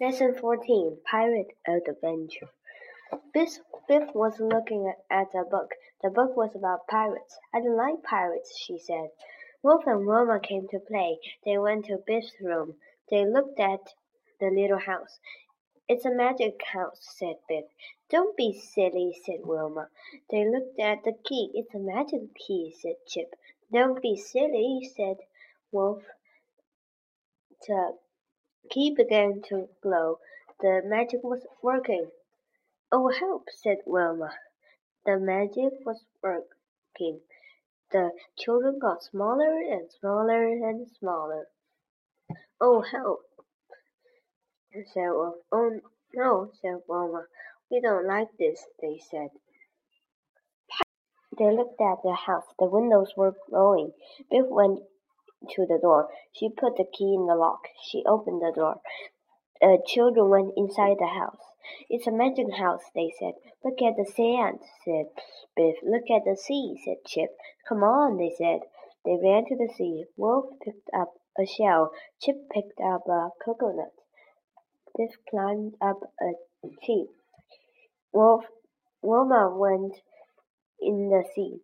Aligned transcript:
Lesson 0.00 0.34
14 0.34 0.98
Pirate 1.08 1.56
Adventure. 1.68 2.50
Biff, 3.32 3.60
Biff 3.86 4.12
was 4.12 4.40
looking 4.40 4.92
at 5.08 5.32
a 5.36 5.44
book. 5.44 5.70
The 6.02 6.10
book 6.10 6.36
was 6.36 6.50
about 6.56 6.88
pirates. 6.88 7.38
I 7.54 7.60
don't 7.60 7.76
like 7.76 8.02
pirates, 8.02 8.58
she 8.58 8.76
said. 8.76 9.10
Wilf 9.62 9.86
and 9.86 10.04
Wilma 10.04 10.40
came 10.40 10.66
to 10.72 10.80
play. 10.80 11.20
They 11.44 11.58
went 11.58 11.84
to 11.84 12.02
Biff's 12.04 12.32
room. 12.40 12.74
They 13.08 13.24
looked 13.24 13.60
at 13.60 13.94
the 14.40 14.50
little 14.50 14.80
house. 14.80 15.20
It's 15.88 16.04
a 16.04 16.10
magic 16.10 16.60
house, 16.64 16.98
said 17.16 17.36
Biff. 17.48 17.66
Don't 18.10 18.36
be 18.36 18.52
silly, 18.52 19.16
said 19.24 19.46
Wilma. 19.46 19.90
They 20.28 20.44
looked 20.44 20.80
at 20.80 21.04
the 21.04 21.12
key. 21.24 21.52
It's 21.54 21.72
a 21.72 21.78
magic 21.78 22.34
key, 22.34 22.74
said 22.80 22.96
Chip. 23.06 23.36
Don't 23.72 24.02
be 24.02 24.16
silly, 24.16 24.90
said 24.96 25.18
Wilf. 25.70 26.02
The 27.68 27.96
key 28.70 28.94
began 28.94 29.42
to 29.48 29.68
glow. 29.82 30.18
The 30.60 30.82
magic 30.84 31.22
was 31.22 31.46
working. 31.62 32.10
Oh, 32.90 33.08
help, 33.08 33.48
said 33.62 33.78
Wilma. 33.86 34.30
The 35.04 35.18
magic 35.18 35.72
was 35.84 36.04
working. 36.22 37.20
The 37.90 38.10
children 38.38 38.78
got 38.78 39.02
smaller 39.02 39.58
and 39.58 39.90
smaller 40.00 40.46
and 40.46 40.86
smaller. 40.98 41.48
Oh, 42.60 42.82
help, 42.82 43.20
said 44.72 45.10
Wilma. 45.10 45.34
Oh, 45.52 45.80
no, 46.14 46.50
said 46.62 46.80
Wilma. 46.88 47.26
We 47.70 47.80
don't 47.80 48.06
like 48.06 48.28
this, 48.38 48.64
they 48.80 48.98
said. 49.10 49.30
They 51.36 51.50
looked 51.50 51.80
at 51.80 52.02
the 52.04 52.14
house. 52.14 52.46
The 52.58 52.66
windows 52.66 53.12
were 53.16 53.34
glowing. 53.48 53.92
Biff 54.30 54.46
went 54.46 54.80
to 55.50 55.66
the 55.66 55.78
door. 55.80 56.08
She 56.32 56.48
put 56.48 56.76
the 56.76 56.84
key 56.84 57.14
in 57.14 57.26
the 57.26 57.34
lock. 57.34 57.68
She 57.82 58.04
opened 58.06 58.40
the 58.40 58.52
door. 58.54 58.80
The 59.60 59.82
children 59.86 60.28
went 60.28 60.52
inside 60.56 60.98
the 60.98 61.06
house. 61.06 61.40
It's 61.88 62.06
a 62.06 62.12
magic 62.12 62.52
house, 62.54 62.82
they 62.94 63.12
said. 63.18 63.34
Look 63.64 63.80
at 63.80 63.96
the 63.96 64.04
sand, 64.04 64.60
said 64.84 65.06
Biff. 65.56 65.76
Look 65.82 66.10
at 66.10 66.24
the 66.24 66.36
sea, 66.36 66.76
said 66.84 67.04
Chip. 67.06 67.30
Come 67.68 67.82
on, 67.82 68.18
they 68.18 68.30
said. 68.36 68.60
They 69.04 69.16
ran 69.22 69.46
to 69.46 69.56
the 69.56 69.72
sea. 69.74 70.04
Wilf 70.16 70.58
picked 70.62 70.90
up 70.94 71.14
a 71.38 71.46
shell. 71.46 71.92
Chip 72.20 72.50
picked 72.50 72.80
up 72.80 73.08
a 73.08 73.30
coconut. 73.42 73.92
Biff 74.96 75.12
climbed 75.28 75.74
up 75.80 76.00
a 76.20 76.32
tree. 76.84 77.08
Wilf, 78.12 78.44
Wilma 79.02 79.50
went 79.56 79.94
in 80.80 81.08
the 81.08 81.24
sea. 81.34 81.60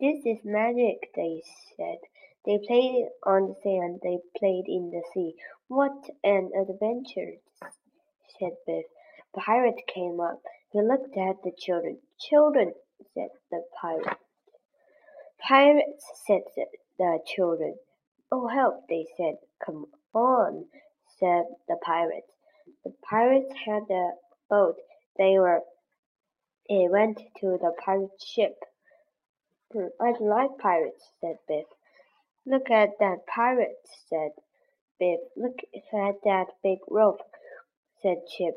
This 0.00 0.24
is 0.24 0.44
magic, 0.44 1.10
they 1.14 1.42
said. 1.76 1.98
They 2.48 2.56
played 2.66 3.08
on 3.26 3.48
the 3.48 3.54
sand, 3.62 4.00
they 4.02 4.20
played 4.38 4.64
in 4.68 4.90
the 4.90 5.02
sea. 5.12 5.34
What 5.68 6.08
an 6.24 6.50
adventure, 6.58 7.34
said 8.40 8.52
Biff. 8.66 8.86
The 9.34 9.42
pirate 9.42 9.82
came 9.86 10.18
up. 10.18 10.40
He 10.72 10.80
looked 10.80 11.14
at 11.18 11.42
the 11.44 11.52
children. 11.58 11.98
Children, 12.18 12.72
said 13.12 13.28
the 13.50 13.64
pirate. 13.78 14.16
Pirates, 15.46 16.06
said 16.26 16.40
the 16.98 17.18
children. 17.26 17.74
Oh, 18.32 18.48
help, 18.48 18.88
they 18.88 19.06
said. 19.18 19.34
Come 19.62 19.84
on, 20.14 20.64
said 21.20 21.44
the 21.68 21.76
pirates. 21.84 22.32
The 22.82 22.94
pirates 23.10 23.52
had 23.66 23.82
a 23.90 24.12
boat. 24.48 24.76
They 25.18 25.38
were 25.38 25.60
they 26.70 26.88
went 26.88 27.18
to 27.40 27.58
the 27.60 27.72
pirate 27.84 28.22
ship. 28.24 28.56
Hmm, 29.70 29.88
I 30.00 30.14
like 30.18 30.56
pirates, 30.58 31.12
said 31.20 31.36
Biff. 31.46 31.66
Look 32.50 32.70
at 32.70 32.98
that 32.98 33.26
pirate, 33.26 33.76
said 34.08 34.30
Biff. 34.98 35.20
Look 35.36 35.58
at 35.92 36.14
that 36.24 36.46
big 36.62 36.78
rope, 36.88 37.20
said 38.00 38.22
Chip. 38.26 38.54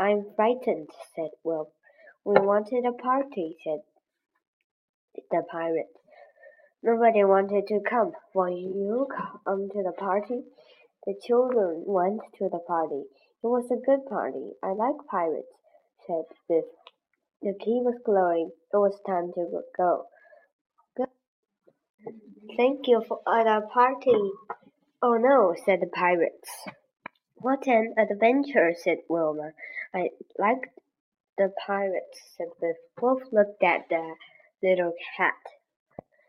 I'm 0.00 0.24
frightened, 0.34 0.88
said 1.14 1.30
Will. 1.44 1.70
We 2.24 2.34
wanted 2.40 2.84
a 2.84 2.92
party, 2.92 3.56
said 3.62 3.82
the 5.30 5.44
pirate. 5.48 5.94
Nobody 6.82 7.22
wanted 7.22 7.68
to 7.68 7.78
come. 7.88 8.10
Will 8.34 8.48
you 8.48 9.06
come 9.46 9.68
to 9.74 9.82
the 9.84 9.92
party? 9.92 10.42
The 11.06 11.14
children 11.24 11.84
went 11.86 12.22
to 12.38 12.48
the 12.50 12.58
party. 12.66 13.04
It 13.44 13.46
was 13.46 13.70
a 13.70 13.86
good 13.86 14.06
party. 14.08 14.54
I 14.60 14.72
like 14.72 15.06
pirates, 15.08 15.54
said 16.04 16.24
Biff. 16.48 16.64
The 17.42 17.54
key 17.64 17.80
was 17.80 18.00
glowing. 18.04 18.50
It 18.72 18.76
was 18.76 18.98
time 19.06 19.30
to 19.34 19.62
go. 19.76 20.06
Thank 22.56 22.88
you 22.88 23.02
for 23.06 23.20
the 23.26 23.62
party. 23.72 24.30
Oh 25.02 25.16
no, 25.16 25.54
said 25.64 25.80
the 25.80 25.86
pirates. 25.86 26.48
What 27.36 27.66
an 27.66 27.94
adventure, 27.98 28.74
said 28.76 28.98
Wilma. 29.08 29.52
I 29.94 30.10
like 30.38 30.72
the 31.36 31.52
pirates, 31.66 32.20
said 32.36 32.48
Biff. 32.60 32.76
Wilf 33.00 33.22
looked 33.32 33.62
at 33.62 33.88
the 33.88 34.14
little 34.62 34.92
cat. 35.16 35.34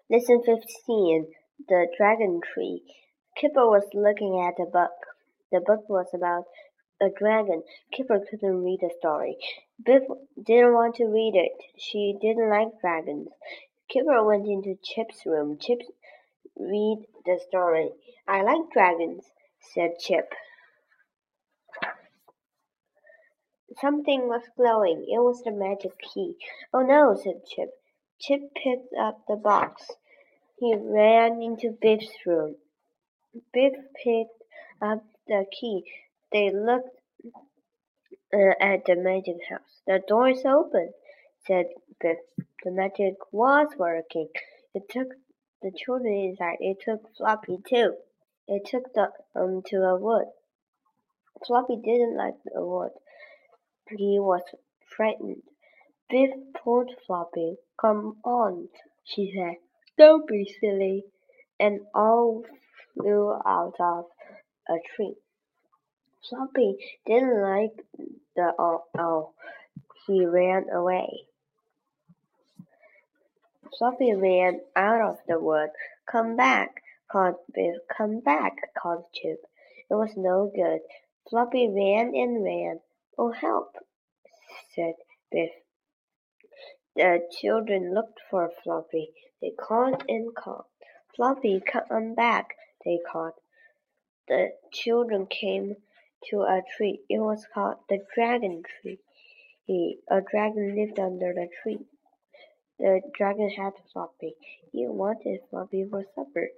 Lesson 0.09 0.41
15 0.45 1.27
The 1.69 1.87
Dragon 1.97 2.41
Tree. 2.53 2.83
Kipper 3.37 3.67
was 3.67 3.87
looking 3.93 4.39
at 4.39 4.61
a 4.61 4.69
book. 4.69 4.91
The 5.51 5.61
book 5.61 5.87
was 5.87 6.07
about 6.13 6.45
a 7.01 7.09
dragon. 7.17 7.63
Kipper 7.93 8.19
couldn't 8.29 8.63
read 8.63 8.79
the 8.81 8.91
story. 8.99 9.37
Biff 9.83 10.03
didn't 10.45 10.73
want 10.73 10.95
to 10.95 11.05
read 11.05 11.35
it. 11.35 11.57
She 11.77 12.17
didn't 12.21 12.49
like 12.49 12.79
dragons. 12.81 13.29
Kipper 13.91 14.23
went 14.23 14.47
into 14.47 14.79
Chip's 14.83 15.25
room. 15.25 15.57
Chip 15.59 15.79
read 16.57 17.05
the 17.25 17.39
story. 17.47 17.89
I 18.27 18.41
like 18.41 18.71
dragons, 18.71 19.25
said 19.73 19.99
Chip. 19.99 20.33
Something 23.79 24.27
was 24.27 24.43
glowing. 24.55 25.05
It 25.07 25.19
was 25.19 25.41
the 25.43 25.51
magic 25.51 25.91
key. 25.99 26.35
Oh 26.73 26.81
no, 26.81 27.15
said 27.21 27.45
Chip. 27.45 27.69
Chip 28.19 28.41
picked 28.55 28.93
up 28.99 29.21
the 29.27 29.35
box. 29.35 29.87
He 30.57 30.75
ran 30.75 31.41
into 31.41 31.77
Biff's 31.81 32.13
room. 32.25 32.55
Biff 33.53 33.73
picked 34.03 34.43
up 34.81 35.03
the 35.27 35.45
key. 35.59 35.83
They 36.31 36.51
looked 36.51 36.97
uh, 38.33 38.53
at 38.59 38.85
the 38.85 38.95
magic 38.95 39.37
house. 39.49 39.81
The 39.87 40.01
door 40.07 40.29
is 40.29 40.45
open, 40.45 40.93
said 41.45 41.67
Biff. 41.99 42.19
The 42.63 42.71
magic 42.71 43.15
was 43.31 43.67
working. 43.77 44.29
It 44.73 44.83
took 44.89 45.07
the 45.61 45.71
children 45.71 46.13
inside. 46.13 46.57
It 46.59 46.77
took 46.83 47.01
Floppy 47.17 47.57
too. 47.67 47.95
It 48.47 48.65
took 48.65 48.93
them 48.93 49.09
um, 49.35 49.61
to 49.67 49.77
a 49.77 49.95
wood. 49.95 50.27
Floppy 51.45 51.77
didn't 51.77 52.17
like 52.17 52.35
the 52.45 52.63
wood. 52.63 52.91
He 53.89 54.19
was 54.19 54.43
frightened. 54.95 55.43
Biff 56.09 56.31
pulled 56.63 56.91
Floppy. 57.07 57.55
Come 57.79 58.17
on, 58.23 58.69
she 59.03 59.33
said. 59.35 59.55
Don't 59.97 60.27
be 60.27 60.55
silly. 60.59 61.03
And 61.59 61.81
all 61.95 62.43
flew 62.93 63.33
out 63.45 63.75
of 63.79 64.05
a 64.69 64.77
tree. 64.95 65.15
Floppy 66.29 66.77
didn't 67.05 67.41
like 67.41 67.85
the 68.35 68.53
owl. 68.59 69.33
He 70.05 70.25
ran 70.25 70.69
away. 70.69 71.25
Floppy 73.77 74.13
ran 74.13 74.61
out 74.75 75.01
of 75.01 75.17
the 75.27 75.39
wood. 75.39 75.69
Come 76.11 76.35
back, 76.35 76.81
called 77.11 77.35
Biff. 77.53 77.75
Come 77.95 78.19
back, 78.19 78.57
called 78.77 79.05
Chip. 79.13 79.39
It 79.89 79.95
was 79.95 80.15
no 80.17 80.51
good. 80.53 80.81
Floppy 81.29 81.67
ran 81.67 82.13
and 82.15 82.43
ran. 82.43 82.81
Oh, 83.17 83.31
help, 83.31 83.75
said 84.75 84.95
Biff. 85.31 85.51
The 86.95 87.27
children 87.39 87.93
looked 87.93 88.19
for 88.29 88.51
Floppy. 88.63 89.13
They 89.41 89.51
called 89.51 90.03
and 90.07 90.35
called. 90.35 90.65
Floppy, 91.15 91.61
come 91.61 92.15
back, 92.15 92.55
they 92.83 92.99
called. 93.11 93.33
The 94.27 94.51
children 94.71 95.27
came 95.27 95.75
to 96.29 96.41
a 96.41 96.61
tree. 96.77 97.01
It 97.09 97.19
was 97.19 97.45
called 97.53 97.77
the 97.89 97.99
dragon 98.13 98.63
tree. 98.81 98.99
A 100.09 100.21
dragon 100.21 100.75
lived 100.75 100.99
under 100.99 101.33
the 101.33 101.47
tree. 101.61 101.85
The 102.81 102.99
dragon 103.13 103.51
had 103.51 103.73
Floppy. 103.93 104.35
He 104.71 104.87
wanted 104.87 105.41
Floppy 105.51 105.85
for 105.87 106.03
supper. 106.15 106.49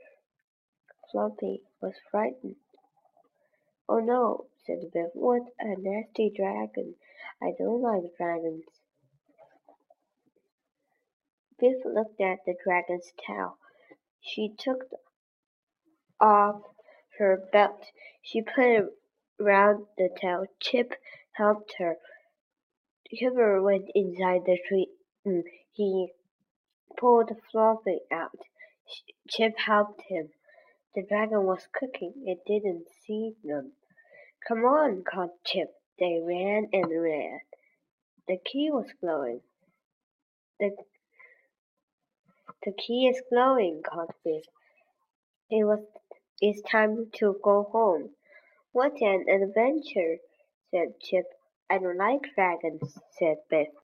Floppy 1.12 1.64
was 1.82 1.96
frightened. 2.10 2.56
Oh 3.90 4.00
no, 4.00 4.46
said 4.66 4.90
Biff. 4.94 5.10
What 5.16 5.42
a 5.60 5.76
nasty 5.78 6.30
dragon. 6.30 6.96
I 7.42 7.52
don't 7.60 7.82
like 7.82 8.16
dragons. 8.16 8.64
Biff 11.60 11.84
looked 11.84 12.22
at 12.22 12.40
the 12.46 12.56
dragon's 12.64 13.12
tail. 13.28 13.58
She 14.22 14.56
took 14.58 14.86
off 16.22 16.62
her 17.18 17.50
belt. 17.52 17.84
She 18.22 18.42
put 18.42 18.64
it 18.64 18.86
round 19.42 19.88
the 19.98 20.08
tail. 20.16 20.46
Chip 20.62 20.94
helped 21.34 21.74
her. 21.80 21.98
Kipper 23.10 23.62
went 23.62 23.92
inside 23.94 24.46
the 24.46 24.58
tree. 24.70 24.88
He 25.72 26.12
pulled 26.98 27.32
Floppy 27.52 28.00
out. 28.12 28.40
Chip 29.30 29.58
helped 29.58 30.02
him. 30.08 30.30
The 30.96 31.04
dragon 31.04 31.46
was 31.46 31.68
cooking. 31.74 32.14
It 32.26 32.40
didn't 32.46 32.88
see 33.06 33.36
them. 33.44 33.74
Come 34.48 34.66
on, 34.66 35.04
called 35.04 35.32
Chip. 35.46 35.74
They 36.00 36.20
ran 36.22 36.68
and 36.74 36.90
ran. 36.90 37.40
The 38.28 38.38
key 38.38 38.70
was 38.72 38.92
glowing. 39.00 39.42
The, 40.60 40.76
the 42.66 42.74
key 42.74 43.08
is 43.08 43.22
glowing, 43.30 43.82
called 43.84 44.14
Biff. 44.24 44.44
It 45.50 45.64
was 45.64 45.80
it's 46.42 46.62
time 46.70 47.10
to 47.20 47.40
go 47.42 47.64
home. 47.72 48.10
What 48.74 49.02
an 49.02 49.26
adventure, 49.30 50.18
said 50.72 51.00
Chip. 51.02 51.26
I 51.70 51.78
don't 51.78 51.98
like 51.98 52.22
dragons, 52.36 53.00
said 53.18 53.38
Biff. 53.50 53.70